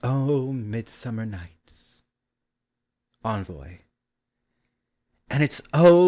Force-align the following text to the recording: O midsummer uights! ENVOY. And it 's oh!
O 0.03 0.51
midsummer 0.51 1.27
uights! 1.27 2.01
ENVOY. 3.23 3.81
And 5.29 5.43
it 5.43 5.51
's 5.53 5.61
oh! 5.75 5.99